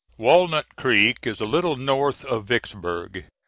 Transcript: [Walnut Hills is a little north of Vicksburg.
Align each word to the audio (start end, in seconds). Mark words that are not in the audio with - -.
[Walnut 0.17 0.65
Hills 0.81 1.17
is 1.21 1.39
a 1.39 1.45
little 1.45 1.75
north 1.75 2.25
of 2.25 2.45
Vicksburg. 2.45 3.27